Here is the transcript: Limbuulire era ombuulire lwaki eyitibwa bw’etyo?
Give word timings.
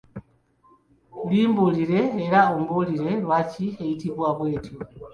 Limbuulire 1.29 2.01
era 2.25 2.39
ombuulire 2.55 3.11
lwaki 3.23 3.65
eyitibwa 3.81 4.27
bw’etyo? 4.37 4.75